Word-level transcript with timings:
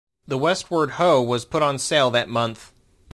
The 0.27 0.39
Westward 0.39 0.93
Ho 0.93 1.21
was 1.21 1.45
put 1.45 1.61
on 1.61 1.77
sale 1.77 2.09
that 2.09 2.27
month. 2.27 2.71